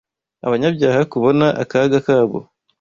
[0.45, 2.39] abanyabyaha kubona akaga kabo